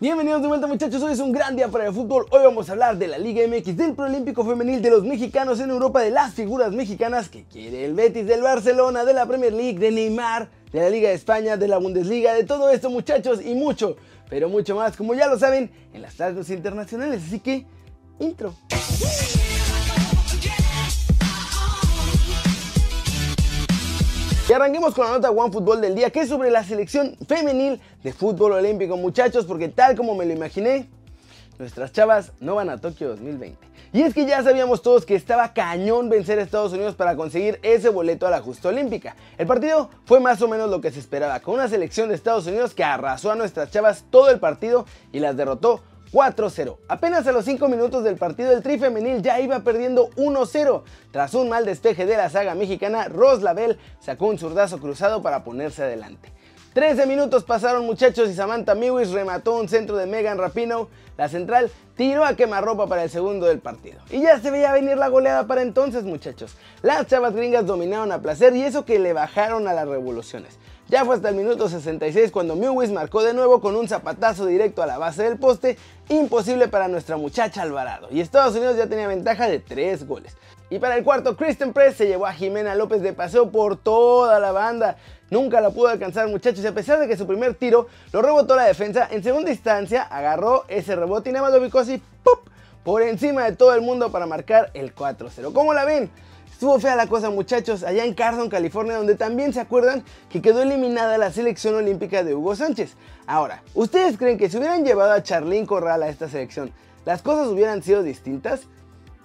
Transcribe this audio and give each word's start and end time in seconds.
Bienvenidos 0.00 0.40
de 0.40 0.48
vuelta 0.48 0.66
muchachos, 0.66 1.02
hoy 1.02 1.12
es 1.12 1.20
un 1.20 1.30
gran 1.30 1.56
día 1.56 1.68
para 1.68 1.86
el 1.86 1.92
fútbol. 1.92 2.24
Hoy 2.30 2.42
vamos 2.42 2.70
a 2.70 2.72
hablar 2.72 2.96
de 2.96 3.06
la 3.06 3.18
Liga 3.18 3.46
MX, 3.46 3.76
del 3.76 3.92
Proolímpico 3.92 4.46
Femenil, 4.46 4.80
de 4.80 4.88
los 4.88 5.04
mexicanos 5.04 5.60
en 5.60 5.68
Europa, 5.68 6.00
de 6.00 6.10
las 6.10 6.32
figuras 6.32 6.72
mexicanas 6.72 7.28
que 7.28 7.44
quiere 7.44 7.84
el 7.84 7.92
Betis, 7.92 8.26
del 8.26 8.40
Barcelona, 8.40 9.04
de 9.04 9.12
la 9.12 9.26
Premier 9.26 9.52
League, 9.52 9.78
de 9.78 9.90
Neymar, 9.90 10.48
de 10.72 10.80
la 10.80 10.88
Liga 10.88 11.10
de 11.10 11.16
España, 11.16 11.58
de 11.58 11.68
la 11.68 11.76
Bundesliga, 11.76 12.32
de 12.32 12.44
todo 12.44 12.70
esto 12.70 12.88
muchachos 12.88 13.42
y 13.44 13.54
mucho, 13.54 13.96
pero 14.30 14.48
mucho 14.48 14.74
más, 14.74 14.96
como 14.96 15.12
ya 15.12 15.26
lo 15.26 15.38
saben, 15.38 15.70
en 15.92 16.00
las 16.00 16.14
tardes 16.14 16.48
internacionales. 16.48 17.22
Así 17.26 17.38
que, 17.38 17.66
intro. 18.20 18.54
Y 24.50 24.52
arranquemos 24.52 24.94
con 24.94 25.04
la 25.04 25.12
nota 25.12 25.30
One 25.30 25.52
Fútbol 25.52 25.80
del 25.80 25.94
día, 25.94 26.10
que 26.10 26.22
es 26.22 26.28
sobre 26.28 26.50
la 26.50 26.64
selección 26.64 27.16
femenil 27.28 27.80
de 28.02 28.12
fútbol 28.12 28.50
olímpico, 28.54 28.96
muchachos, 28.96 29.44
porque 29.44 29.68
tal 29.68 29.94
como 29.94 30.16
me 30.16 30.26
lo 30.26 30.32
imaginé, 30.32 30.88
nuestras 31.60 31.92
chavas 31.92 32.32
no 32.40 32.56
van 32.56 32.68
a 32.68 32.76
Tokio 32.76 33.10
2020. 33.10 33.56
Y 33.92 34.02
es 34.02 34.12
que 34.12 34.26
ya 34.26 34.42
sabíamos 34.42 34.82
todos 34.82 35.06
que 35.06 35.14
estaba 35.14 35.52
cañón 35.52 36.08
vencer 36.08 36.40
a 36.40 36.42
Estados 36.42 36.72
Unidos 36.72 36.96
para 36.96 37.14
conseguir 37.14 37.60
ese 37.62 37.90
boleto 37.90 38.26
a 38.26 38.30
la 38.30 38.40
justa 38.40 38.70
olímpica. 38.70 39.14
El 39.38 39.46
partido 39.46 39.88
fue 40.04 40.18
más 40.18 40.42
o 40.42 40.48
menos 40.48 40.68
lo 40.68 40.80
que 40.80 40.90
se 40.90 40.98
esperaba, 40.98 41.38
con 41.38 41.54
una 41.54 41.68
selección 41.68 42.08
de 42.08 42.16
Estados 42.16 42.48
Unidos 42.48 42.74
que 42.74 42.82
arrasó 42.82 43.30
a 43.30 43.36
nuestras 43.36 43.70
chavas 43.70 44.04
todo 44.10 44.30
el 44.30 44.40
partido 44.40 44.84
y 45.12 45.20
las 45.20 45.36
derrotó 45.36 45.80
4-0. 46.12 46.76
Apenas 46.88 47.26
a 47.26 47.32
los 47.32 47.44
5 47.44 47.68
minutos 47.68 48.04
del 48.04 48.16
partido 48.16 48.52
el 48.52 48.62
Tri 48.62 48.78
femenil 48.78 49.22
ya 49.22 49.40
iba 49.40 49.60
perdiendo 49.60 50.10
1-0. 50.16 50.82
Tras 51.12 51.34
un 51.34 51.48
mal 51.48 51.64
despeje 51.64 52.06
de 52.06 52.16
la 52.16 52.30
saga 52.30 52.54
mexicana, 52.54 53.08
Ros 53.08 53.42
Label 53.42 53.78
sacó 54.00 54.26
un 54.26 54.38
zurdazo 54.38 54.78
cruzado 54.78 55.22
para 55.22 55.44
ponerse 55.44 55.82
adelante. 55.82 56.32
13 56.72 57.06
minutos 57.06 57.42
pasaron 57.42 57.84
muchachos 57.84 58.28
y 58.28 58.34
Samantha 58.34 58.76
Mewis 58.76 59.10
remató 59.10 59.56
un 59.56 59.68
centro 59.68 59.96
de 59.96 60.06
Megan 60.06 60.38
Rapino. 60.38 60.88
La 61.16 61.28
central 61.28 61.70
tiró 61.96 62.24
a 62.24 62.36
quemarropa 62.36 62.86
para 62.86 63.02
el 63.02 63.10
segundo 63.10 63.46
del 63.46 63.58
partido. 63.58 63.98
Y 64.08 64.22
ya 64.22 64.38
se 64.40 64.52
veía 64.52 64.72
venir 64.72 64.96
la 64.96 65.08
goleada 65.08 65.46
para 65.48 65.62
entonces 65.62 66.04
muchachos. 66.04 66.54
Las 66.82 67.08
chavas 67.08 67.34
gringas 67.34 67.66
dominaron 67.66 68.12
a 68.12 68.22
placer 68.22 68.54
y 68.54 68.62
eso 68.62 68.84
que 68.84 69.00
le 69.00 69.12
bajaron 69.12 69.66
a 69.66 69.74
las 69.74 69.88
revoluciones. 69.88 70.58
Ya 70.90 71.04
fue 71.04 71.14
hasta 71.14 71.28
el 71.28 71.36
minuto 71.36 71.68
66 71.68 72.32
cuando 72.32 72.56
Mewis 72.56 72.90
marcó 72.90 73.22
de 73.22 73.32
nuevo 73.32 73.60
con 73.60 73.76
un 73.76 73.86
zapatazo 73.86 74.44
directo 74.44 74.82
a 74.82 74.86
la 74.86 74.98
base 74.98 75.22
del 75.22 75.38
poste, 75.38 75.78
imposible 76.08 76.66
para 76.66 76.88
nuestra 76.88 77.16
muchacha 77.16 77.62
Alvarado, 77.62 78.08
y 78.10 78.20
Estados 78.20 78.56
Unidos 78.56 78.76
ya 78.76 78.88
tenía 78.88 79.06
ventaja 79.06 79.48
de 79.48 79.60
3 79.60 80.08
goles. 80.08 80.36
Y 80.68 80.80
para 80.80 80.96
el 80.96 81.04
cuarto, 81.04 81.36
Kristen 81.36 81.72
Press 81.72 81.94
se 81.94 82.08
llevó 82.08 82.26
a 82.26 82.32
Jimena 82.32 82.74
López 82.74 83.02
de 83.02 83.12
paseo 83.12 83.52
por 83.52 83.76
toda 83.76 84.40
la 84.40 84.50
banda. 84.50 84.96
Nunca 85.30 85.60
la 85.60 85.70
pudo 85.70 85.86
alcanzar 85.86 86.26
muchachos 86.26 86.64
y 86.64 86.66
a 86.66 86.74
pesar 86.74 86.98
de 86.98 87.06
que 87.06 87.16
su 87.16 87.24
primer 87.24 87.54
tiro 87.54 87.86
lo 88.12 88.20
rebotó 88.20 88.56
la 88.56 88.64
defensa, 88.64 89.06
en 89.12 89.22
segunda 89.22 89.52
instancia 89.52 90.02
agarró 90.02 90.64
ese 90.66 90.96
rebote 90.96 91.30
y 91.30 91.32
nada 91.32 91.44
más 91.44 91.54
lo 91.54 91.60
ubicó 91.60 91.78
así, 91.78 92.02
¡pup! 92.24 92.50
por 92.82 93.02
encima 93.02 93.44
de 93.44 93.54
todo 93.54 93.76
el 93.76 93.82
mundo 93.82 94.10
para 94.10 94.26
marcar 94.26 94.72
el 94.74 94.92
4-0. 94.92 95.52
¿Cómo 95.52 95.72
la 95.72 95.84
ven? 95.84 96.10
Estuvo 96.60 96.78
fea 96.78 96.94
la 96.94 97.06
cosa 97.06 97.30
muchachos, 97.30 97.82
allá 97.82 98.04
en 98.04 98.12
Carson, 98.12 98.50
California, 98.50 98.98
donde 98.98 99.14
también 99.14 99.54
se 99.54 99.60
acuerdan 99.60 100.04
que 100.28 100.42
quedó 100.42 100.60
eliminada 100.60 101.16
la 101.16 101.32
selección 101.32 101.74
olímpica 101.74 102.22
de 102.22 102.34
Hugo 102.34 102.54
Sánchez. 102.54 102.96
Ahora, 103.26 103.62
¿ustedes 103.72 104.18
creen 104.18 104.36
que 104.36 104.50
si 104.50 104.58
hubieran 104.58 104.84
llevado 104.84 105.12
a 105.12 105.22
Charlín 105.22 105.64
Corral 105.64 106.02
a 106.02 106.10
esta 106.10 106.28
selección, 106.28 106.70
las 107.06 107.22
cosas 107.22 107.48
hubieran 107.48 107.82
sido 107.82 108.02
distintas? 108.02 108.64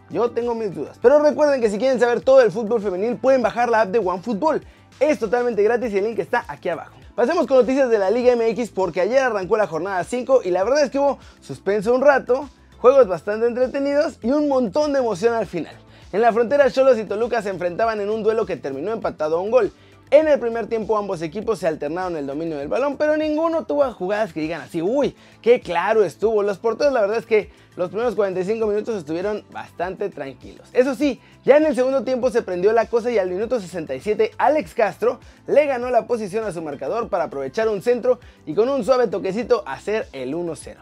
Yo 0.09 0.31
tengo 0.31 0.55
mis 0.55 0.73
dudas. 0.73 0.97
Pero 1.02 1.19
recuerden 1.19 1.59
que 1.59 1.69
si 1.69 1.77
quieren 1.77 2.00
saber 2.00 2.22
todo 2.22 2.39
el 2.39 2.53
fútbol 2.53 2.81
femenil, 2.81 3.17
pueden 3.17 3.42
bajar 3.42 3.67
la 3.67 3.81
app 3.81 3.89
de 3.89 3.99
OneFootball. 3.99 4.66
Es 5.02 5.20
totalmente 5.20 5.61
gratis 5.61 5.92
y 5.92 5.97
el 5.97 6.05
link 6.05 6.20
está 6.20 6.45
aquí 6.47 6.70
abajo. 6.70 6.95
Pasemos 7.16 7.47
con 7.47 7.58
noticias 7.58 7.89
de 7.89 7.97
la 7.97 8.11
Liga 8.11 8.33
MX 8.33 8.70
porque 8.70 9.02
ayer 9.02 9.20
arrancó 9.20 9.58
la 9.58 9.67
jornada 9.67 10.02
5 10.05 10.44
y 10.45 10.52
la 10.52 10.64
verdad 10.64 10.86
es 10.86 10.89
que 10.89 10.99
hubo 10.99 11.20
suspenso 11.42 11.94
un 11.94 11.99
rato, 11.99 12.47
juegos 12.77 13.09
bastante 13.09 13.45
entretenidos 13.45 14.20
y 14.22 14.31
un 14.31 14.47
montón 14.47 14.94
de 14.94 14.99
emoción 14.99 15.33
al 15.33 15.47
final. 15.47 15.75
En 16.16 16.21
la 16.21 16.31
frontera, 16.31 16.71
Cholos 16.71 16.97
y 16.97 17.03
Toluca 17.03 17.41
se 17.41 17.49
enfrentaban 17.49 17.99
en 17.99 18.09
un 18.09 18.23
duelo 18.23 18.45
que 18.45 18.55
terminó 18.55 18.93
empatado 18.93 19.36
a 19.36 19.42
un 19.42 19.52
gol. 19.52 19.73
En 20.11 20.27
el 20.27 20.39
primer 20.39 20.67
tiempo 20.67 20.98
ambos 20.98 21.23
equipos 21.23 21.60
se 21.60 21.67
alternaron 21.67 22.16
el 22.16 22.27
dominio 22.27 22.58
del 22.58 22.67
balón, 22.67 22.95
pero 22.95 23.17
ninguno 23.17 23.66
tuvo 23.66 23.92
jugadas 23.92 24.33
que 24.33 24.39
digan 24.39 24.61
así, 24.61 24.80
uy, 24.80 25.16
qué 25.42 25.60
claro 25.60 26.04
estuvo. 26.04 26.43
Los 26.43 26.60
porteros 26.60 26.93
la 26.93 27.02
verdad 27.02 27.17
es 27.17 27.26
que 27.26 27.49
los 27.76 27.89
primeros 27.89 28.14
45 28.16 28.67
minutos 28.67 28.95
estuvieron 28.95 29.43
bastante 29.52 30.10
tranquilos. 30.10 30.70
Eso 30.73 30.93
sí, 30.93 31.20
ya 31.43 31.58
en 31.58 31.66
el 31.66 31.76
segundo 31.76 32.04
tiempo 32.04 32.30
se 32.30 32.43
prendió 32.43 32.71
la 32.71 32.86
cosa 32.86 33.10
y 33.10 33.17
al 33.17 33.32
minuto 33.32 33.60
67 33.60 34.32
Alex 34.38 34.76
Castro 34.76 35.20
le 35.48 35.66
ganó 35.66 35.89
la 35.89 36.05
posición 36.05 36.45
a 36.45 36.54
su 36.54 36.61
marcador 36.61 37.10
para 37.10 37.26
aprovechar 37.26 37.67
un 37.67 37.82
centro 37.82 38.20
y 38.45 38.54
con 38.54 38.70
un 38.70 38.86
suave 38.86 39.08
toquecito 39.08 39.64
hacer 39.66 40.08
el 40.14 40.36
1-0. 40.36 40.76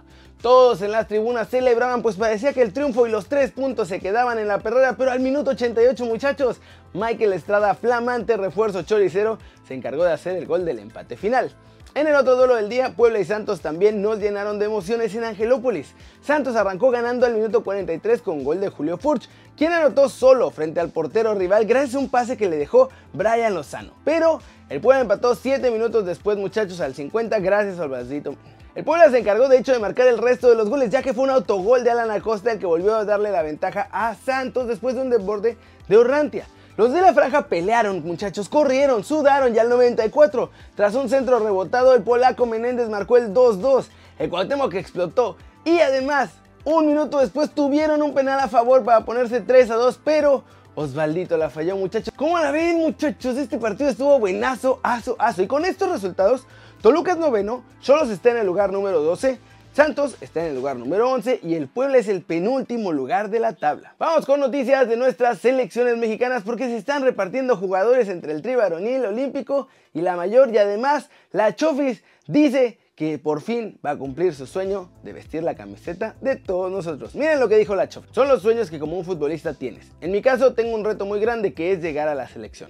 Todos 0.43 0.81
en 0.81 0.91
las 0.91 1.07
tribunas 1.07 1.47
celebraban 1.47 2.01
pues 2.01 2.17
parecía 2.17 2.51
que 2.51 2.61
el 2.61 2.73
triunfo 2.73 3.07
y 3.07 3.09
los 3.09 3.27
tres 3.27 3.51
puntos 3.51 3.87
se 3.87 4.01
quedaban 4.01 4.37
en 4.37 4.49
la 4.49 4.59
perrera, 4.59 4.97
pero 4.97 5.09
al 5.09 5.21
minuto 5.21 5.51
88 5.51 6.05
muchachos, 6.05 6.59
Michael 6.93 7.33
Estrada, 7.33 7.73
flamante 7.73 8.37
refuerzo 8.37 8.83
choricero, 8.83 9.39
se 9.67 9.73
encargó 9.73 10.03
de 10.03 10.11
hacer 10.11 10.35
el 10.35 10.45
gol 10.45 10.65
del 10.65 10.79
empate 10.79 11.17
final. 11.17 11.51
En 11.95 12.07
el 12.07 12.15
otro 12.15 12.35
duelo 12.35 12.55
del 12.55 12.69
día, 12.69 12.95
Puebla 12.95 13.19
y 13.19 13.25
Santos 13.25 13.61
también 13.61 14.01
nos 14.01 14.19
llenaron 14.19 14.57
de 14.57 14.65
emociones 14.65 15.13
en 15.13 15.23
Angelópolis. 15.23 15.93
Santos 16.21 16.55
arrancó 16.55 16.89
ganando 16.89 17.25
al 17.25 17.35
minuto 17.35 17.63
43 17.63 18.21
con 18.21 18.43
gol 18.43 18.59
de 18.59 18.69
Julio 18.69 18.97
Furch, 18.97 19.29
quien 19.55 19.71
anotó 19.71 20.09
solo 20.09 20.49
frente 20.49 20.79
al 20.79 20.89
portero 20.89 21.35
rival 21.35 21.65
gracias 21.65 21.95
a 21.95 21.99
un 21.99 22.09
pase 22.09 22.37
que 22.37 22.49
le 22.49 22.57
dejó 22.57 22.89
Brian 23.13 23.53
Lozano. 23.53 23.93
Pero 24.03 24.39
el 24.69 24.81
Puebla 24.81 25.01
empató 25.01 25.35
7 25.35 25.69
minutos 25.69 26.05
después 26.05 26.37
muchachos 26.37 26.81
al 26.81 26.95
50 26.95 27.39
gracias 27.39 27.79
al 27.79 27.89
bracito 27.89 28.35
el 28.75 28.83
Puebla 28.83 29.11
se 29.11 29.19
encargó 29.19 29.49
de 29.49 29.59
hecho 29.59 29.71
de 29.71 29.77
marcar 29.77 30.07
el 30.07 30.17
resto 30.17 30.49
de 30.49 30.55
los 30.55 30.67
goles, 30.67 30.89
ya 30.89 31.03
que 31.03 31.13
fue 31.13 31.25
un 31.25 31.29
autogol 31.29 31.83
de 31.83 31.91
Alan 31.91 32.09
Acosta 32.09 32.51
el 32.51 32.57
que 32.57 32.65
volvió 32.65 32.95
a 32.95 33.05
darle 33.05 33.29
la 33.29 33.43
ventaja 33.43 33.87
a 33.91 34.15
Santos 34.15 34.67
después 34.67 34.95
de 34.95 35.01
un 35.01 35.11
desborde 35.11 35.57
de 35.87 35.97
Orrantia. 35.97 36.47
Los 36.75 36.91
de 36.91 37.01
la 37.01 37.13
franja 37.13 37.47
pelearon, 37.47 38.03
muchachos, 38.03 38.49
corrieron, 38.49 39.03
sudaron 39.03 39.53
ya 39.53 39.61
al 39.61 39.69
94. 39.69 40.49
Tras 40.75 40.95
un 40.95 41.07
centro 41.07 41.39
rebotado, 41.39 41.93
el 41.93 42.01
polaco 42.01 42.47
Menéndez 42.47 42.89
marcó 42.89 43.17
el 43.17 43.33
2-2. 43.33 43.85
El 44.17 44.31
que 44.69 44.79
explotó. 44.79 45.37
Y 45.65 45.79
además, 45.79 46.31
un 46.63 46.87
minuto 46.87 47.19
después 47.19 47.51
tuvieron 47.51 48.01
un 48.01 48.13
penal 48.13 48.39
a 48.39 48.47
favor 48.47 48.83
para 48.83 49.05
ponerse 49.05 49.45
3-2, 49.45 49.97
pero 50.03 50.43
Osvaldito 50.75 51.37
la 51.37 51.49
falló, 51.49 51.77
muchachos. 51.77 52.13
¿Cómo 52.17 52.39
la 52.39 52.49
ven, 52.49 52.77
muchachos? 52.77 53.37
Este 53.37 53.59
partido 53.59 53.89
estuvo 53.89 54.17
buenazo, 54.17 54.79
aso, 54.81 55.15
aso. 55.19 55.43
Y 55.43 55.47
con 55.47 55.65
estos 55.65 55.89
resultados, 55.89 56.47
Toluca 56.81 57.11
es 57.11 57.17
noveno, 57.17 57.63
Cholos 57.81 58.09
está 58.09 58.31
en 58.31 58.37
el 58.37 58.47
lugar 58.47 58.71
número 58.71 59.01
12, 59.01 59.39
Santos 59.73 60.17
está 60.21 60.41
en 60.41 60.51
el 60.51 60.55
lugar 60.55 60.75
número 60.75 61.09
11 61.09 61.39
y 61.41 61.55
el 61.55 61.67
Puebla 61.67 61.97
es 61.97 62.07
el 62.07 62.21
penúltimo 62.21 62.91
lugar 62.91 63.31
de 63.31 63.39
la 63.39 63.53
tabla. 63.53 63.95
Vamos 63.97 64.23
con 64.27 64.39
noticias 64.39 64.87
de 64.87 64.97
nuestras 64.97 65.39
selecciones 65.39 65.97
mexicanas 65.97 66.43
porque 66.43 66.65
se 66.65 66.77
están 66.77 67.01
repartiendo 67.01 67.57
jugadores 67.57 68.07
entre 68.07 68.33
el 68.33 68.43
tri 68.43 68.53
varonil 68.53 69.03
olímpico 69.03 69.67
y 69.91 70.01
la 70.01 70.15
mayor 70.15 70.53
y 70.53 70.59
además 70.59 71.09
la 71.31 71.55
Chofis 71.55 72.03
dice 72.27 72.77
que 72.93 73.17
por 73.17 73.41
fin 73.41 73.79
va 73.83 73.89
a 73.89 73.97
cumplir 73.97 74.35
su 74.35 74.45
sueño 74.45 74.91
de 75.01 75.13
vestir 75.13 75.41
la 75.41 75.55
camiseta 75.55 76.15
de 76.21 76.35
todos 76.35 76.71
nosotros. 76.71 77.15
Miren 77.15 77.39
lo 77.39 77.49
que 77.49 77.57
dijo 77.57 77.75
la 77.75 77.89
Chofis. 77.89 78.11
Son 78.13 78.27
los 78.27 78.43
sueños 78.43 78.69
que 78.69 78.77
como 78.77 78.95
un 78.95 79.03
futbolista 79.03 79.55
tienes. 79.55 79.91
En 80.01 80.11
mi 80.11 80.21
caso 80.21 80.53
tengo 80.53 80.75
un 80.75 80.85
reto 80.85 81.07
muy 81.07 81.19
grande 81.19 81.55
que 81.55 81.71
es 81.71 81.81
llegar 81.81 82.07
a 82.07 82.13
la 82.13 82.27
selección. 82.27 82.69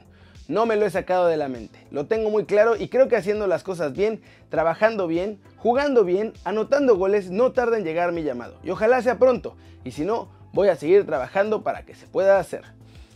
No 0.49 0.65
me 0.65 0.75
lo 0.75 0.85
he 0.85 0.89
sacado 0.89 1.27
de 1.27 1.37
la 1.37 1.47
mente. 1.47 1.79
Lo 1.89 2.05
tengo 2.05 2.29
muy 2.29 2.45
claro 2.45 2.75
y 2.75 2.89
creo 2.89 3.07
que 3.07 3.15
haciendo 3.15 3.47
las 3.47 3.63
cosas 3.63 3.93
bien, 3.93 4.21
trabajando 4.49 5.07
bien, 5.07 5.39
jugando 5.57 6.03
bien, 6.03 6.33
anotando 6.43 6.97
goles, 6.97 7.31
no 7.31 7.53
tarda 7.53 7.77
en 7.77 7.85
llegar 7.85 8.11
mi 8.11 8.23
llamado. 8.23 8.55
Y 8.61 8.69
ojalá 8.69 9.01
sea 9.01 9.17
pronto. 9.17 9.55
Y 9.85 9.91
si 9.91 10.03
no, 10.03 10.27
voy 10.51 10.67
a 10.67 10.75
seguir 10.75 11.05
trabajando 11.05 11.63
para 11.63 11.83
que 11.85 11.95
se 11.95 12.07
pueda 12.07 12.39
hacer. 12.39 12.63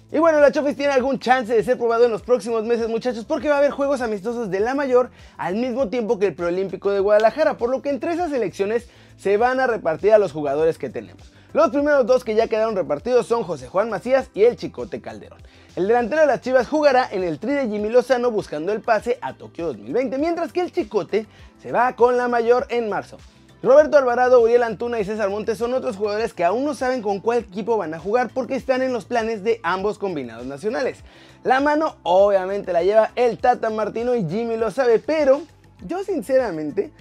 Y 0.10 0.20
bueno, 0.20 0.40
la 0.40 0.54
Chofis 0.54 0.78
tiene 0.78 0.94
algún 0.94 1.20
chance 1.20 1.54
de 1.54 1.62
ser 1.64 1.78
probado 1.78 2.06
en 2.06 2.12
los 2.12 2.22
próximos 2.22 2.64
meses, 2.64 2.88
muchachos, 2.88 3.26
porque 3.26 3.50
va 3.50 3.56
a 3.56 3.58
haber 3.58 3.72
juegos 3.72 4.00
amistosos 4.00 4.50
de 4.50 4.62
la 4.62 4.74
mayor 4.74 5.10
al 5.36 5.56
mismo 5.56 5.90
tiempo 5.90 6.18
que 6.18 6.28
el 6.28 6.34
Proolímpico 6.34 6.92
de 6.92 7.02
Guadalajara, 7.02 7.58
por 7.58 7.70
lo 7.70 7.82
que 7.82 7.90
entre 7.90 8.14
esas 8.14 8.32
elecciones 8.32 8.88
se 9.18 9.36
van 9.36 9.60
a 9.60 9.68
repartir 9.68 10.14
a 10.14 10.18
los 10.18 10.32
jugadores 10.32 10.78
que 10.78 10.90
tenemos. 10.90 11.34
Los 11.54 11.70
primeros 11.70 12.06
dos 12.06 12.26
que 12.26 12.36
ya 12.36 12.48
quedaron 12.48 12.76
repartidos 12.76 13.26
son 13.26 13.44
José 13.44 13.70
Juan 13.70 13.90
Macías 13.90 14.30
y 14.34 14.44
el 14.44 14.58
Chicote 14.58 15.00
Calderón. 15.00 15.42
El 15.78 15.88
delantero 15.88 16.22
de 16.22 16.28
las 16.28 16.42
Chivas 16.42 16.68
jugará 16.68 17.08
en 17.10 17.24
el 17.24 17.40
tri 17.40 17.54
de 17.54 17.70
Jimmy 17.70 17.90
Lozano 17.90 18.32
buscando 18.32 18.74
el 18.74 18.82
pase 18.82 19.18
a 19.22 19.34
Tokio 19.34 19.68
2020, 19.68 20.18
mientras 20.18 20.52
que 20.52 20.60
el 20.60 20.74
Chicote 20.74 21.26
se 21.62 21.72
va 21.72 21.96
con 21.96 22.18
la 22.18 22.28
mayor 22.28 22.68
en 22.70 22.90
marzo. 22.90 23.18
Roberto 23.64 23.98
Alvarado, 23.98 24.42
Uriel 24.42 24.62
Antuna 24.62 25.00
y 25.00 25.06
César 25.06 25.30
Montes 25.30 25.58
son 25.58 25.74
otros 25.74 25.96
jugadores 25.96 26.34
que 26.34 26.44
aún 26.44 26.66
no 26.66 26.76
saben 26.76 27.02
con 27.02 27.22
cuál 27.22 27.40
equipo 27.40 27.78
van 27.78 27.94
a 27.94 28.00
jugar 28.00 28.30
porque 28.34 28.56
están 28.56 28.82
en 28.82 28.92
los 28.92 29.06
planes 29.06 29.44
de 29.44 29.62
ambos 29.64 29.98
combinados 29.98 30.46
nacionales. 30.46 31.00
La 31.44 31.62
mano 31.62 31.96
obviamente 32.04 32.74
la 32.74 32.84
lleva 32.84 33.12
el 33.16 33.38
Tata 33.38 33.70
Martino 33.70 34.16
y 34.16 34.28
Jimmy 34.28 34.58
lo 34.58 34.70
sabe, 34.70 35.00
pero 35.00 35.42
yo 35.86 36.04
sinceramente 36.04 36.92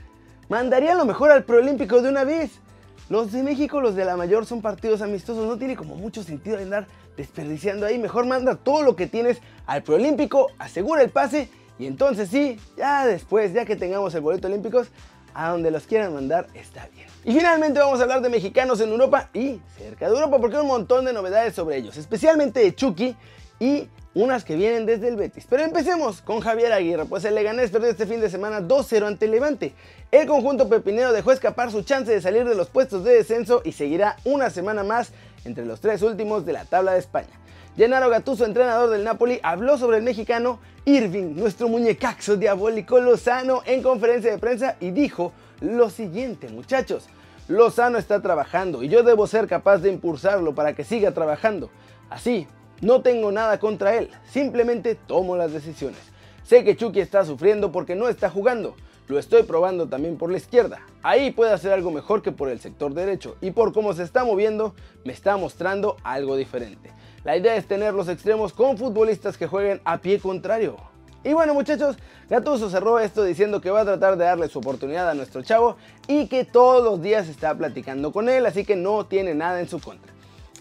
mandaría 0.49 0.95
lo 0.95 1.05
mejor 1.05 1.33
al 1.33 1.45
Proolímpico 1.45 2.01
de 2.01 2.09
una 2.11 2.23
vez. 2.23 2.61
Los 3.09 3.33
de 3.33 3.43
México, 3.43 3.81
los 3.81 3.95
de 3.95 4.05
la 4.05 4.17
mayor, 4.17 4.47
son 4.47 4.63
partidos 4.63 5.01
amistosos. 5.03 5.47
No 5.47 5.57
tiene 5.57 5.77
como 5.77 5.95
mucho 5.95 6.23
sentido 6.23 6.59
andar 6.59 6.87
desperdiciando 7.17 7.87
ahí. 7.87 7.99
Mejor 7.99 8.27
manda 8.27 8.57
todo 8.57 8.83
lo 8.83 8.97
que 8.97 9.07
tienes 9.07 9.41
al 9.67 9.83
preolímpico, 9.83 10.49
asegura 10.59 11.03
el 11.03 11.11
pase 11.11 11.49
y 11.79 11.87
entonces 11.87 12.29
sí, 12.31 12.59
ya 12.77 13.07
después, 13.07 13.53
ya 13.53 13.65
que 13.65 13.77
tengamos 13.77 14.15
el 14.15 14.23
boleto 14.23 14.49
olímpicos, 14.49 14.89
a 15.35 15.51
donde 15.51 15.71
los 15.71 15.85
quieran 15.85 16.15
mandar 16.15 16.47
está 16.55 16.89
bien. 16.95 17.07
Y 17.25 17.35
finalmente 17.35 17.79
vamos 17.79 18.01
a 18.01 18.05
hablar 18.05 18.23
de 18.23 18.31
mexicanos 18.31 18.81
en 18.81 18.89
Europa 18.89 19.29
y 19.35 19.61
cerca 19.77 20.09
de 20.09 20.15
Europa 20.15 20.39
porque 20.41 20.57
hay 20.57 20.63
un 20.63 20.69
montón 20.69 21.05
de 21.05 21.13
novedades 21.13 21.55
sobre 21.55 21.77
ellos, 21.77 21.97
especialmente 21.97 22.61
de 22.61 22.75
Chucky 22.75 23.15
y 23.61 23.89
unas 24.17 24.45
que 24.45 24.57
vienen 24.57 24.87
desde 24.87 25.09
el 25.09 25.17
Betis. 25.17 25.47
Pero 25.49 25.63
empecemos 25.63 26.23
con 26.23 26.41
Javier 26.41 26.73
Aguirre, 26.73 27.05
pues 27.05 27.27
el 27.27 27.35
Leganés 27.35 27.71
perdió 27.71 27.91
este 27.91 28.07
fin 28.07 28.19
de 28.19 28.31
semana 28.31 28.63
2-0 28.63 29.07
ante 29.07 29.29
Levante. 29.29 29.75
El 30.11 30.27
conjunto 30.27 30.71
pepinero 30.71 31.13
dejó 31.13 31.33
escapar 31.33 31.71
su 31.71 31.83
chance 31.83 32.11
de 32.11 32.23
salir 32.23 32.49
de 32.49 32.55
los 32.55 32.71
puestos 32.71 33.05
de 33.05 33.13
descenso 33.13 33.61
y 33.63 33.73
seguirá 33.73 34.17
una 34.25 34.49
semana 34.49 34.83
más 34.85 35.13
entre 35.45 35.67
los 35.67 35.83
tres 35.83 36.01
últimos 36.01 36.47
de 36.47 36.55
la 36.55 36.65
tabla 36.65 36.95
de 36.95 37.01
España. 37.01 37.29
Gennaro 37.77 38.09
Gattuso, 38.09 38.47
entrenador 38.47 38.89
del 38.89 39.05
Napoli, 39.05 39.39
habló 39.43 39.77
sobre 39.77 39.99
el 39.99 40.03
mexicano 40.03 40.61
Irving, 40.87 41.35
nuestro 41.37 41.69
muñecaxo 41.69 42.39
diabólico 42.39 42.99
Lozano, 42.99 43.61
en 43.67 43.83
conferencia 43.83 44.31
de 44.31 44.39
prensa 44.39 44.77
y 44.81 44.93
dijo 44.93 45.35
lo 45.61 45.91
siguiente, 45.91 46.49
muchachos. 46.49 47.07
Lozano 47.49 47.99
está 47.99 48.23
trabajando 48.23 48.83
y 48.83 48.89
yo 48.89 49.03
debo 49.03 49.27
ser 49.27 49.47
capaz 49.47 49.79
de 49.79 49.91
impulsarlo 49.91 50.55
para 50.55 50.75
que 50.75 50.85
siga 50.85 51.13
trabajando. 51.13 51.69
Así, 52.09 52.49
no 52.81 53.03
tengo 53.03 53.33
nada 53.33 53.59
contra 53.59 53.97
él, 53.97 54.11
simplemente 54.31 54.95
tomo 54.95 55.37
las 55.37 55.53
decisiones. 55.53 56.01
Sé 56.45 56.63
que 56.63 56.77
Chucky 56.77 57.01
está 57.01 57.25
sufriendo 57.25 57.73
porque 57.73 57.97
no 57.97 58.09
está 58.09 58.31
jugando. 58.31 58.77
Lo 59.09 59.19
estoy 59.19 59.45
probando 59.45 59.89
también 59.89 60.17
por 60.17 60.31
la 60.31 60.37
izquierda. 60.37 60.81
Ahí 61.03 61.31
puede 61.31 61.53
hacer 61.53 61.73
algo 61.73 61.91
mejor 61.91 62.23
que 62.23 62.33
por 62.33 62.49
el 62.49 62.61
sector 62.61 62.93
derecho. 62.93 63.37
Y 63.41 63.53
por 63.53 63.73
cómo 63.73 63.93
se 63.95 64.03
está 64.03 64.25
moviendo, 64.25 64.75
me 65.05 65.13
está 65.13 65.37
mostrando 65.37 65.97
algo 66.03 66.37
diferente. 66.37 66.91
La 67.25 67.37
idea 67.37 67.57
es 67.57 67.67
tener 67.67 67.95
los 67.95 68.09
extremos 68.09 68.53
con 68.53 68.79
futbolistas 68.79 69.37
que 69.37 69.47
jueguen 69.47 69.81
a 69.85 69.99
pie 69.99 70.19
contrario. 70.19 70.77
Y 71.25 71.33
bueno 71.33 71.55
muchachos, 71.55 71.97
Gattuso 72.31 72.71
cerró 72.71 73.01
esto 73.01 73.25
diciendo 73.25 73.61
que 73.61 73.71
va 73.71 73.81
a 73.81 73.85
tratar 73.85 74.17
de 74.17 74.25
darle 74.25 74.49
su 74.49 74.61
oportunidad 74.61 75.11
a 75.11 75.15
nuestro 75.15 75.43
chavo 75.43 75.77
y 76.07 76.29
que 76.29 76.45
todos 76.45 76.85
los 76.85 77.03
días 77.03 77.29
está 77.29 77.53
platicando 77.53 78.13
con 78.13 78.29
él, 78.29 78.47
así 78.47 78.65
que 78.65 78.77
no 78.77 79.07
tiene 79.07 79.35
nada 79.35 79.59
en 79.59 79.69
su 79.69 79.81
contra. 79.81 80.13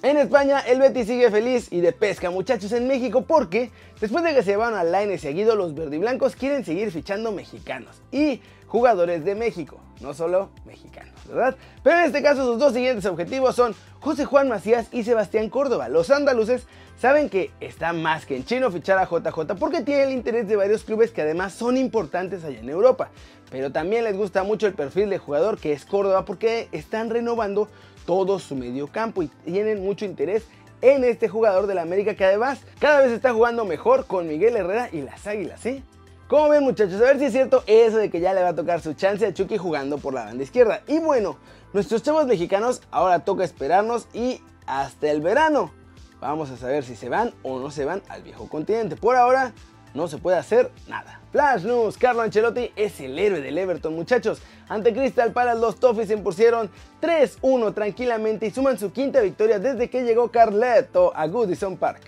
En 0.03 0.18
España, 0.18 0.59
el 0.59 0.80
Betis 0.80 1.07
sigue 1.07 1.31
feliz 1.31 1.68
y 1.71 1.81
de 1.81 1.92
pesca, 1.92 2.30
muchachos, 2.30 2.71
en 2.74 2.88
México, 2.88 3.24
porque 3.24 3.71
después 4.00 4.24
de 4.24 4.36
que 4.36 4.44
se 4.44 4.56
van 4.56 4.75
al 4.75 4.92
line 4.92 5.18
seguido, 5.18 5.56
los 5.56 5.74
verdiblancos 5.74 6.36
quieren 6.36 6.63
seguir 6.63 6.92
fichando 6.92 7.31
mexicanos 7.31 8.01
y 8.12 8.42
jugadores 8.68 9.25
de 9.25 9.36
México, 9.36 9.80
no 10.01 10.13
solo 10.13 10.50
mexicanos, 10.65 11.15
¿verdad? 11.27 11.56
Pero 11.83 12.00
en 12.00 12.06
este 12.06 12.21
caso, 12.21 12.45
sus 12.45 12.59
dos 12.59 12.74
siguientes 12.74 13.06
objetivos 13.06 13.56
son 13.56 13.74
José 14.00 14.25
Juan 14.25 14.47
Macías 14.47 14.88
y 14.92 15.03
Sebastián 15.03 15.50
Córdoba. 15.50 15.89
Los 15.89 16.12
andaluces 16.12 16.68
saben 17.00 17.30
que 17.30 17.51
está 17.59 17.94
más 17.94 18.25
que 18.25 18.36
en 18.36 18.45
chino 18.45 18.69
fichar 18.71 19.00
a 19.00 19.06
JJ 19.06 19.56
porque 19.59 19.81
tiene 19.81 20.03
el 20.03 20.12
interés 20.12 20.48
de 20.48 20.56
varios 20.56 20.83
clubes 20.83 21.12
que 21.12 21.21
además 21.21 21.53
son 21.53 21.77
importantes 21.77 22.44
allá 22.44 22.59
en 22.59 22.69
Europa. 22.69 23.09
Pero 23.50 23.71
también 23.71 24.03
les 24.03 24.18
gusta 24.18 24.44
mucho 24.44 24.68
el 24.68 24.74
perfil 24.74 25.09
de 25.09 25.18
jugador 25.18 25.57
que 25.57 25.71
es 25.71 25.86
Córdoba 25.86 26.25
porque 26.25 26.68
están 26.71 27.09
renovando 27.09 27.69
todo 28.06 28.40
su 28.40 28.56
medio 28.56 28.88
campo 28.88 29.24
y 29.24 29.28
tienen 29.46 29.84
mucho 29.84 30.06
interés 30.06 30.46
en 30.81 31.04
este 31.04 31.28
jugador 31.28 31.68
de 31.68 31.75
la 31.75 31.81
América 31.81 32.16
que 32.16 32.25
además 32.25 32.60
cada 32.80 33.02
vez 33.02 33.12
está 33.12 33.34
jugando 33.34 33.66
mejor 33.66 34.06
con 34.06 34.28
Miguel 34.28 34.56
Herrera 34.56 34.90
y 34.92 35.02
las 35.02 35.25
Águilas, 35.25 35.60
¿sí? 35.62 35.84
Como 36.28 36.50
ven 36.50 36.63
muchachos, 36.63 37.00
a 37.02 37.06
ver 37.06 37.19
si 37.19 37.25
es 37.25 37.34
cierto 37.34 37.63
eso 37.68 37.98
de 37.98 38.10
que 38.10 38.19
ya 38.19 38.34
le 38.34 38.42
va 38.42 38.50
a 38.50 38.56
tocar 38.56 38.81
su 38.81 38.94
chance 38.94 39.25
a 39.25 39.34
Chucky 39.34 39.57
jugando 39.57 40.00
por 40.00 40.13
la 40.13 40.25
banda 40.25 40.44
izquierda. 40.44 40.81
Y 40.88 41.00
bueno, 41.00 41.38
nuestros 41.72 42.02
chavos 42.02 42.25
mexicanos 42.25 42.81
ahora 42.90 43.19
toca 43.19 43.44
esperarnos 43.44 44.08
y 44.12 44.42
hasta 44.66 45.12
el 45.12 45.22
verano. 45.22 45.72
Vamos 46.19 46.50
a 46.50 46.58
saber 46.58 46.84
si 46.84 46.96
se 46.96 47.10
van 47.10 47.31
o 47.44 47.60
no 47.60 47.69
se 47.69 47.86
van 47.86 48.01
al 48.10 48.24
viejo 48.24 48.50
continente. 48.50 48.96
Por 48.96 49.16
ahora, 49.16 49.54
no 49.95 50.07
se 50.07 50.18
puede 50.18 50.38
hacer 50.38 50.69
nada. 50.88 51.19
Flash 51.31 51.63
News, 51.63 51.97
Carlo 51.97 52.21
Ancelotti 52.21 52.71
es 52.75 53.00
el 53.00 53.18
héroe 53.18 53.42
del 53.42 53.57
Everton, 53.57 53.95
muchachos. 53.95 54.42
Ante 54.69 54.94
Crystal 54.94 55.31
Palace 55.31 55.59
los 55.59 55.80
Toffees 55.80 56.07
se 56.07 56.13
impusieron 56.13 56.69
3-1 57.01 57.74
tranquilamente 57.74 58.45
y 58.45 58.51
suman 58.51 58.77
su 58.77 58.92
quinta 58.92 59.21
victoria 59.21 59.57
desde 59.57 59.89
que 59.89 60.03
llegó 60.03 60.30
Carleto 60.30 61.12
a 61.15 61.25
Goodison 61.27 61.77
Park. 61.77 62.01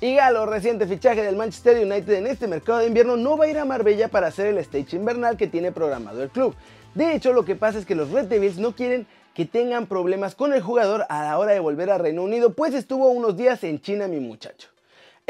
Y 0.00 0.14
Galo, 0.14 0.46
reciente 0.46 0.86
fichaje 0.86 1.22
del 1.22 1.36
Manchester 1.36 1.84
United 1.84 2.14
en 2.14 2.26
este 2.26 2.46
mercado 2.46 2.78
de 2.78 2.86
invierno, 2.86 3.16
no 3.16 3.36
va 3.36 3.44
a 3.44 3.48
ir 3.48 3.58
a 3.58 3.66
Marbella 3.66 4.08
para 4.08 4.28
hacer 4.28 4.46
el 4.46 4.58
stage 4.58 4.96
invernal 4.96 5.36
que 5.36 5.46
tiene 5.46 5.72
programado 5.72 6.22
el 6.22 6.30
club. 6.30 6.54
De 6.94 7.14
hecho, 7.14 7.34
lo 7.34 7.44
que 7.44 7.54
pasa 7.54 7.78
es 7.78 7.84
que 7.84 7.94
los 7.94 8.10
Red 8.10 8.26
Devils 8.26 8.58
no 8.58 8.74
quieren 8.74 9.06
que 9.34 9.44
tengan 9.44 9.86
problemas 9.86 10.34
con 10.34 10.52
el 10.52 10.62
jugador 10.62 11.04
a 11.08 11.24
la 11.24 11.38
hora 11.38 11.52
de 11.52 11.60
volver 11.60 11.90
a 11.90 11.98
Reino 11.98 12.22
Unido, 12.22 12.54
pues 12.54 12.74
estuvo 12.74 13.10
unos 13.10 13.36
días 13.36 13.62
en 13.62 13.80
China 13.80 14.08
mi 14.08 14.20
muchacho. 14.20 14.68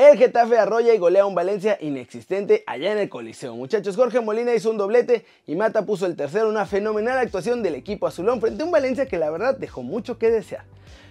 El 0.00 0.16
Getafe 0.16 0.56
arrolla 0.56 0.94
y 0.94 0.98
golea 0.98 1.26
un 1.26 1.34
Valencia 1.34 1.76
inexistente 1.78 2.64
allá 2.66 2.90
en 2.90 2.96
el 2.96 3.10
Coliseo. 3.10 3.54
Muchachos, 3.54 3.96
Jorge 3.96 4.22
Molina 4.22 4.54
hizo 4.54 4.70
un 4.70 4.78
doblete 4.78 5.26
y 5.46 5.56
Mata 5.56 5.84
puso 5.84 6.06
el 6.06 6.16
tercero, 6.16 6.48
una 6.48 6.64
fenomenal 6.64 7.18
actuación 7.18 7.62
del 7.62 7.74
equipo 7.74 8.06
azulón 8.06 8.40
frente 8.40 8.62
a 8.62 8.64
un 8.64 8.72
Valencia 8.72 9.04
que 9.04 9.18
la 9.18 9.28
verdad 9.28 9.58
dejó 9.58 9.82
mucho 9.82 10.16
que 10.16 10.30
desear. 10.30 10.64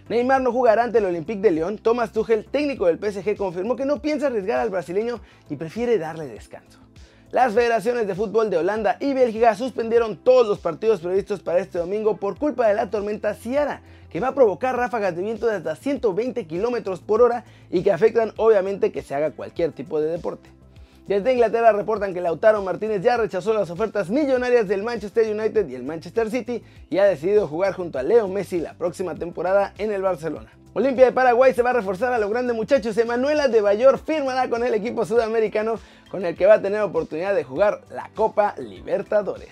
Neymar 0.10 0.42
no 0.42 0.52
jugará 0.52 0.86
ante 0.86 0.98
el 0.98 1.06
Olympique 1.06 1.40
de 1.40 1.52
León. 1.52 1.78
Thomas 1.78 2.12
Tuchel, 2.12 2.46
técnico 2.46 2.88
del 2.88 2.98
PSG, 2.98 3.38
confirmó 3.38 3.76
que 3.76 3.86
no 3.86 4.02
piensa 4.02 4.26
arriesgar 4.26 4.60
al 4.60 4.72
brasileño 4.72 5.22
y 5.52 5.56
prefiere 5.56 6.00
darle 6.00 6.26
descanso. 6.26 6.80
Las 7.32 7.54
federaciones 7.54 8.08
de 8.08 8.16
fútbol 8.16 8.50
de 8.50 8.58
Holanda 8.58 8.98
y 9.00 9.14
Bélgica 9.14 9.54
suspendieron 9.54 10.18
todos 10.18 10.48
los 10.48 10.58
partidos 10.58 11.00
previstos 11.00 11.42
para 11.42 11.60
este 11.60 11.78
domingo 11.78 12.18
por 12.18 12.40
culpa 12.40 12.68
de 12.68 12.74
la 12.74 12.90
tormenta 12.90 13.36
Ciara, 13.36 13.84
que 14.10 14.20
va 14.20 14.30
a 14.30 14.36
provocar 14.36 14.76
ráfagas 14.76 15.16
de 15.16 15.22
viento 15.22 15.48
de 15.48 15.56
hasta 15.56 15.76
120 15.76 16.48
km 16.48 17.00
por 17.02 17.22
hora 17.22 17.46
y 17.70 17.84
que 17.84 17.92
afectan 17.92 18.34
obviamente 18.38 18.92
que 18.92 19.02
se 19.02 19.16
haga 19.16 19.32
cualquier 19.32 19.72
tipo 19.72 20.02
de 20.02 20.10
deporte. 20.10 20.50
Desde 21.08 21.34
Inglaterra 21.34 21.72
reportan 21.72 22.14
que 22.14 22.22
Lautaro 22.22 22.62
Martínez 22.62 23.02
ya 23.02 23.18
rechazó 23.18 23.52
las 23.52 23.72
ofertas 23.72 24.12
millonarias 24.12 24.68
del 24.68 24.84
Manchester 24.84 25.36
United 25.36 25.68
y 25.68 25.74
el 25.74 25.84
Manchester 25.84 26.30
City 26.30 26.64
y 26.88 27.00
ha 27.00 27.06
decidido 27.06 27.48
jugar 27.48 27.74
junto 27.74 27.98
a 27.98 28.04
Leo 28.04 28.28
Messi 28.28 28.60
la 28.60 28.76
próxima 28.76 29.16
temporada 29.16 29.74
en 29.80 29.92
el 29.92 30.04
Barcelona. 30.04 30.52
Olimpia 30.74 31.06
de 31.06 31.12
Paraguay 31.12 31.52
se 31.52 31.64
va 31.64 31.72
a 31.72 31.74
reforzar 31.74 32.14
a 32.14 32.20
los 32.20 32.30
grandes 32.30 32.56
muchachos. 32.56 32.96
Emanuela 33.00 33.48
de 33.48 33.60
Bayor 33.60 33.98
firmará 33.98 34.52
con 34.52 34.64
el 34.64 34.76
equipo 34.76 35.04
sudamericano 35.04 35.80
con 36.12 36.26
el 36.28 36.36
que 36.36 36.46
va 36.46 36.56
a 36.56 36.62
tener 36.62 36.82
oportunidad 36.82 37.34
de 37.34 37.44
jugar 37.44 37.82
la 37.90 38.12
Copa 38.14 38.54
Libertadores. 38.60 39.50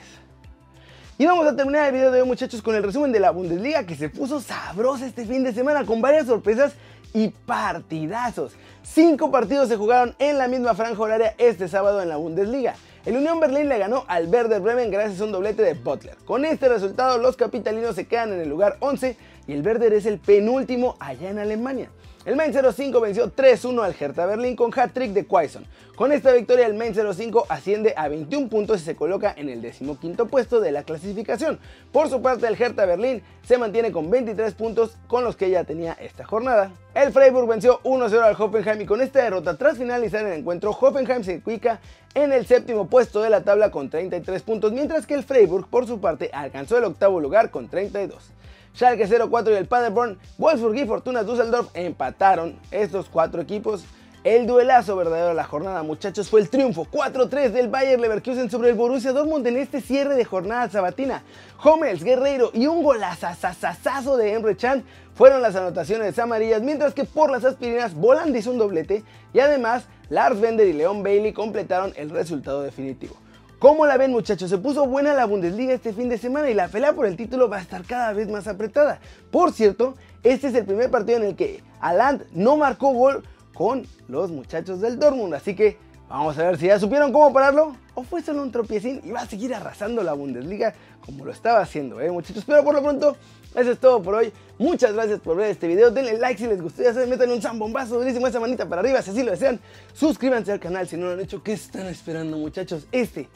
Y 1.20 1.26
vamos 1.26 1.48
a 1.48 1.56
terminar 1.56 1.88
el 1.88 1.94
video 1.94 2.12
de 2.12 2.22
hoy 2.22 2.28
muchachos 2.28 2.62
con 2.62 2.76
el 2.76 2.84
resumen 2.84 3.12
de 3.12 3.20
la 3.20 3.32
Bundesliga 3.32 3.88
que 3.88 3.96
se 3.96 4.08
puso 4.08 4.40
sabrosa 4.40 5.08
este 5.08 5.26
fin 5.26 5.44
de 5.44 5.52
semana 5.52 5.84
con 5.84 6.00
varias 6.00 6.28
sorpresas 6.28 6.74
y 7.12 7.30
partidazos. 7.30 8.52
Cinco 8.84 9.32
partidos 9.32 9.68
se 9.68 9.78
jugaron 9.78 10.16
en 10.20 10.38
la 10.38 10.48
misma 10.48 10.76
franja 10.76 11.02
horaria 11.02 11.34
este 11.40 11.68
sábado 11.68 12.04
en 12.04 12.10
la 12.10 12.18
Bundesliga. 12.18 12.76
El 13.04 13.18
Unión 13.18 13.40
Berlín 13.40 13.68
le 13.68 13.80
ganó 13.80 14.06
al 14.08 14.28
Werder 14.28 14.62
Bremen 14.62 14.92
gracias 14.92 15.20
a 15.20 15.24
un 15.24 15.32
doblete 15.32 15.64
de 15.64 15.74
Butler. 15.74 16.18
Con 16.24 16.46
este 16.46 16.70
resultado 16.70 17.18
los 17.18 17.36
capitalinos 17.36 17.96
se 17.96 18.06
quedan 18.06 18.34
en 18.34 18.42
el 18.42 18.50
lugar 18.50 18.78
11 18.80 19.18
y 19.48 19.54
el 19.54 19.66
Werder 19.66 19.94
es 19.94 20.06
el 20.06 20.20
penúltimo 20.20 20.96
allá 21.00 21.30
en 21.30 21.40
Alemania. 21.40 21.90
El 22.28 22.36
Main 22.36 22.52
05 22.52 23.00
venció 23.00 23.34
3-1 23.34 23.86
al 23.86 23.96
Hertha 23.98 24.26
Berlín 24.26 24.58
con 24.58 24.78
hat-trick 24.78 25.14
de 25.14 25.26
Quaison. 25.26 25.66
Con 25.96 26.12
esta 26.12 26.34
victoria 26.34 26.66
el 26.66 26.74
Main 26.74 26.94
05 26.94 27.46
asciende 27.48 27.94
a 27.96 28.10
21 28.10 28.50
puntos 28.50 28.82
y 28.82 28.84
se 28.84 28.98
coloca 28.98 29.34
en 29.38 29.48
el 29.48 29.62
decimoquinto 29.62 30.28
puesto 30.28 30.60
de 30.60 30.74
la 30.74 30.84
clasificación. 30.84 31.58
Por 31.94 32.10
su 32.10 32.22
parte 32.22 32.46
el 32.46 32.62
Hertha 32.62 32.86
Berlín 32.86 33.24
se 33.46 33.58
mantiene 33.58 33.94
con 33.94 34.10
23 34.10 34.54
puntos 34.56 34.98
con 35.08 35.24
los 35.24 35.38
que 35.38 35.50
ya 35.50 35.64
tenía 35.64 35.94
esta 35.94 36.26
jornada. 36.26 36.74
El 36.94 37.14
Freiburg 37.14 37.48
venció 37.48 37.80
1-0 37.84 38.22
al 38.22 38.36
Hoffenheim 38.38 38.82
y 38.82 38.86
con 38.86 39.00
esta 39.00 39.24
derrota 39.24 39.56
tras 39.56 39.78
finalizar 39.78 40.26
el 40.26 40.38
encuentro 40.38 40.72
Hoffenheim 40.72 41.24
se 41.24 41.42
ubica 41.46 41.80
en 42.14 42.34
el 42.34 42.46
séptimo 42.46 42.88
puesto 42.88 43.22
de 43.22 43.30
la 43.30 43.46
tabla 43.46 43.72
con 43.72 43.90
33 43.90 44.42
puntos 44.42 44.74
mientras 44.74 45.08
que 45.08 45.14
el 45.14 45.24
Freiburg 45.24 45.68
por 45.70 45.88
su 45.88 46.02
parte 46.02 46.30
alcanzó 46.34 46.78
el 46.78 46.84
octavo 46.84 47.22
lugar 47.22 47.52
con 47.52 47.70
32. 47.70 48.34
Schalke 48.76 49.08
04 49.08 49.54
y 49.54 49.56
el 49.56 49.66
Paderborn, 49.66 50.18
Wolfsburg 50.38 50.78
y 50.78 50.86
Fortuna 50.86 51.24
Düsseldorf 51.24 51.70
empataron 51.74 52.60
estos 52.72 53.10
cuatro 53.10 53.42
equipos. 53.42 53.86
El 54.24 54.46
duelazo 54.46 54.98
verdadero 54.98 55.30
de 55.30 55.36
la 55.36 55.46
jornada, 55.46 55.84
muchachos, 55.84 56.30
fue 56.30 56.42
el 56.42 56.50
triunfo 56.50 56.86
4-3 56.86 57.52
del 57.52 57.70
Bayer 57.70 57.98
Leverkusen 57.98 58.50
sobre 58.50 58.70
el 58.70 58.76
Borussia 58.76 59.14
Dortmund 59.14 59.48
en 59.48 59.56
este 59.56 59.80
cierre 59.80 60.16
de 60.16 60.26
jornada 60.26 60.70
sabatina. 60.70 61.24
Hummels, 61.64 62.04
Guerreiro 62.04 62.52
y 62.54 62.68
un 62.68 62.84
golazazazazo 62.84 64.18
de 64.18 64.34
Emre 64.34 64.58
Chan 64.58 64.84
fueron 65.16 65.42
las 65.42 65.56
anotaciones 65.56 66.20
amarillas, 66.20 66.62
mientras 66.62 66.94
que 66.94 67.06
por 67.06 67.32
las 67.32 67.46
aspirinas 67.46 67.94
Voland 67.94 68.36
hizo 68.36 68.52
un 68.52 68.58
doblete 68.58 69.04
y 69.34 69.40
además 69.40 69.86
Lars 70.10 70.42
Bender 70.42 70.68
y 70.68 70.74
Leon 70.74 71.04
Bailey 71.04 71.32
completaron 71.32 71.94
el 71.96 72.10
resultado 72.10 72.64
definitivo. 72.64 73.16
¿Cómo 73.60 73.88
la 73.88 73.98
ven 73.98 74.12
muchachos? 74.12 74.52
Se 74.52 74.60
puso 74.60 74.86
buena 74.86 75.16
la 75.16 75.26
Bundesliga 75.26 75.74
este 75.74 75.92
fin 75.92 76.10
de 76.10 76.20
semana 76.20 76.48
y 76.48 76.54
la 76.54 76.68
pelea 76.68 76.94
por 76.94 77.08
el 77.08 77.18
título 77.18 77.50
va 77.50 77.58
a 77.58 77.62
estar 77.62 77.84
cada 77.86 78.14
vez 78.14 78.30
más 78.30 78.48
apretada. 78.48 79.00
Por 79.32 79.52
cierto, 79.52 79.96
este 80.22 80.50
es 80.50 80.54
el 80.54 80.64
primer 80.64 80.92
partido 80.92 81.18
en 81.18 81.24
el 81.24 81.36
que 81.36 81.64
Aland 81.80 82.28
no 82.34 82.56
marcó 82.58 82.94
gol 82.94 83.24
con 83.56 83.88
los 84.08 84.30
muchachos 84.30 84.80
del 84.80 85.00
Dortmund, 85.00 85.34
así 85.34 85.56
que 85.56 85.80
vamos 86.08 86.38
a 86.38 86.44
ver 86.44 86.60
si 86.60 86.68
ya 86.68 86.80
supieron 86.80 87.12
cómo 87.12 87.34
pararlo 87.34 87.76
o 87.96 88.04
fue 88.04 88.22
solo 88.22 88.44
un 88.44 88.52
tropiecín 88.52 89.02
y 89.04 89.10
va 89.10 89.22
a 89.22 89.26
seguir 89.26 89.56
arrasando 89.56 90.04
la 90.04 90.14
Bundesliga 90.14 90.76
como 91.04 91.26
lo 91.26 91.32
estaba 91.32 91.60
haciendo, 91.60 92.00
¿eh, 92.00 92.12
muchachos? 92.12 92.44
Pero 92.46 92.64
por 92.64 92.76
lo 92.76 92.84
pronto, 92.84 93.18
eso 93.56 93.72
es 93.72 93.80
todo 93.80 94.04
por 94.04 94.14
hoy. 94.14 94.32
Muchas 94.60 94.94
gracias 94.94 95.20
por 95.20 95.36
ver 95.36 95.50
este 95.50 95.68
video. 95.68 95.90
Denle 95.90 96.20
like 96.20 96.40
si 96.40 96.46
les 96.46 96.62
gustó. 96.62 96.84
Ya 96.84 96.94
saben, 96.94 97.10
metan 97.10 97.32
un 97.32 97.42
zambombazo 97.42 97.98
durísimo 97.98 98.28
esa 98.28 98.40
manita 98.40 98.70
para 98.70 98.82
arriba 98.82 99.02
si 99.02 99.10
así 99.10 99.24
lo 99.24 99.32
desean. 99.32 99.60
Suscríbanse 99.94 100.52
al 100.52 100.60
canal 100.60 100.88
si 100.88 100.96
no 100.96 101.08
lo 101.08 101.14
han 101.14 101.22
hecho. 101.22 101.42
¿Qué 101.42 101.54
están 101.54 101.88
esperando, 101.88 102.38
muchachos? 102.38 102.86
Este 102.92 103.28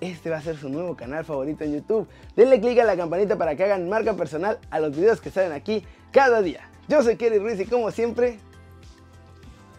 este 0.00 0.30
va 0.30 0.38
a 0.38 0.42
ser 0.42 0.56
su 0.56 0.68
nuevo 0.68 0.96
canal 0.96 1.24
favorito 1.24 1.64
en 1.64 1.74
YouTube. 1.74 2.06
Denle 2.34 2.60
click 2.60 2.78
a 2.78 2.84
la 2.84 2.96
campanita 2.96 3.36
para 3.36 3.56
que 3.56 3.64
hagan 3.64 3.88
marca 3.88 4.14
personal 4.14 4.58
a 4.70 4.80
los 4.80 4.96
videos 4.96 5.20
que 5.20 5.30
salen 5.30 5.52
aquí 5.52 5.84
cada 6.12 6.42
día. 6.42 6.68
Yo 6.88 7.02
soy 7.02 7.16
Kelly 7.16 7.38
Ruiz 7.38 7.58
y 7.60 7.66
como 7.66 7.90
siempre, 7.90 8.38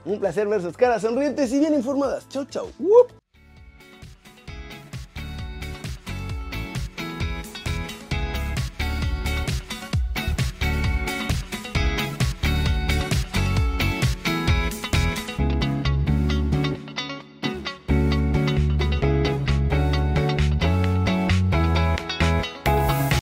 un 0.05 0.19
placer 0.19 0.47
ver 0.47 0.61
sus 0.61 0.75
caras 0.75 1.01
sonrientes 1.01 1.51
y 1.53 1.59
bien 1.59 1.73
informadas. 1.73 2.27
Chau, 2.29 2.45
chau. 2.45 2.67